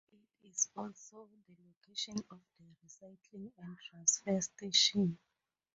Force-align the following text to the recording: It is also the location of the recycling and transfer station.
It 0.41 0.49
is 0.49 0.67
also 0.75 1.29
the 1.47 1.53
location 1.63 2.17
of 2.31 2.39
the 2.57 2.63
recycling 2.83 3.51
and 3.59 3.77
transfer 3.87 4.41
station. 4.41 5.19